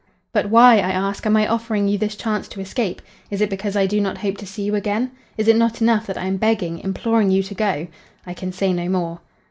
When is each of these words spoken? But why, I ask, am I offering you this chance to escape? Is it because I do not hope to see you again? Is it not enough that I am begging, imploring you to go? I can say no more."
But 0.33 0.49
why, 0.49 0.77
I 0.77 0.89
ask, 0.89 1.27
am 1.27 1.37
I 1.37 1.45
offering 1.47 1.87
you 1.87 1.95
this 1.99 2.15
chance 2.15 2.47
to 2.47 2.59
escape? 2.59 3.03
Is 3.29 3.39
it 3.39 3.51
because 3.51 3.75
I 3.77 3.85
do 3.85 4.01
not 4.01 4.17
hope 4.17 4.35
to 4.39 4.47
see 4.47 4.63
you 4.63 4.73
again? 4.73 5.11
Is 5.37 5.47
it 5.47 5.55
not 5.55 5.79
enough 5.79 6.07
that 6.07 6.17
I 6.17 6.25
am 6.25 6.37
begging, 6.37 6.79
imploring 6.79 7.29
you 7.29 7.43
to 7.43 7.53
go? 7.53 7.87
I 8.25 8.33
can 8.33 8.51
say 8.51 8.73
no 8.73 8.89
more." 8.89 9.19